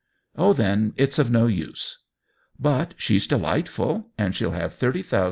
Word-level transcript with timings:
•M>h, 0.35 0.55
then 0.57 0.93
it's 0.97 1.19
of 1.19 1.29
no 1.29 1.45
use."" 1.45 1.99
Ihit 2.59 2.93
she's 2.97 3.27
delightful, 3.27 4.07
and 4.17 4.35
she'll 4.35 4.49
have 4.49 4.73
ihiiiv 4.79 5.05
thoiis. 5.05 5.19